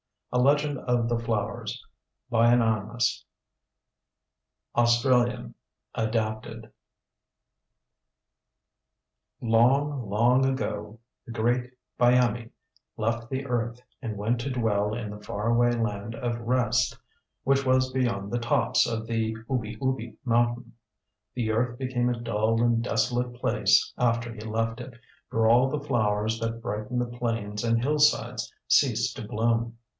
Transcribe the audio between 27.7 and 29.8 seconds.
hillsides ceased to bloom.